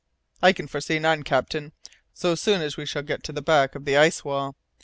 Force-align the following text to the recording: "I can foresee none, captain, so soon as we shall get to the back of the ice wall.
"I 0.41 0.51
can 0.51 0.65
foresee 0.67 0.97
none, 0.97 1.21
captain, 1.21 1.73
so 2.11 2.33
soon 2.33 2.63
as 2.63 2.75
we 2.75 2.87
shall 2.87 3.03
get 3.03 3.21
to 3.25 3.31
the 3.31 3.43
back 3.43 3.75
of 3.75 3.85
the 3.85 3.97
ice 3.97 4.25
wall. 4.25 4.55